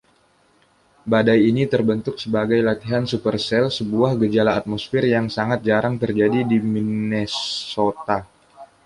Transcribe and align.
Badai 1.11 1.39
ini 1.49 1.63
terbentuk 1.73 2.15
sebagai 2.23 2.57
latihan 2.67 3.03
supercell-sebuah 3.11 4.11
gejala 4.25 4.51
atmosfer 4.59 5.03
yang 5.15 5.25
sangat 5.37 5.59
jarang 5.67 5.95
terjadi 6.03 6.41
di 6.51 6.57
Minnesota. 6.73 8.17